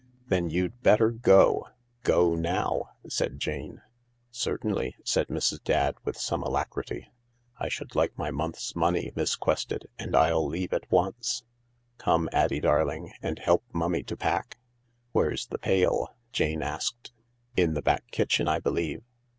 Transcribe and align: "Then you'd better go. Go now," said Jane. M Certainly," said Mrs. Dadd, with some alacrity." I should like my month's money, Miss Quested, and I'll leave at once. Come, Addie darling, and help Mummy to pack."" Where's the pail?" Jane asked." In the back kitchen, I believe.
"Then 0.29 0.49
you'd 0.49 0.81
better 0.81 1.11
go. 1.11 1.67
Go 2.01 2.33
now," 2.33 2.89
said 3.07 3.37
Jane. 3.39 3.83
M 3.83 3.83
Certainly," 4.31 4.95
said 5.03 5.27
Mrs. 5.27 5.61
Dadd, 5.63 5.93
with 6.03 6.17
some 6.17 6.41
alacrity." 6.41 7.11
I 7.59 7.69
should 7.69 7.95
like 7.95 8.17
my 8.17 8.31
month's 8.31 8.75
money, 8.75 9.11
Miss 9.15 9.35
Quested, 9.35 9.85
and 9.99 10.15
I'll 10.15 10.43
leave 10.47 10.73
at 10.73 10.91
once. 10.91 11.43
Come, 11.99 12.29
Addie 12.33 12.61
darling, 12.61 13.13
and 13.21 13.37
help 13.37 13.63
Mummy 13.71 14.01
to 14.05 14.17
pack."" 14.17 14.57
Where's 15.11 15.45
the 15.45 15.59
pail?" 15.59 16.15
Jane 16.31 16.63
asked." 16.63 17.13
In 17.55 17.75
the 17.75 17.83
back 17.83 18.09
kitchen, 18.09 18.47
I 18.47 18.57
believe. 18.57 19.03